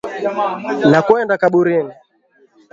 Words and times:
nakwenda 0.91 1.41
kaburini 1.41 1.93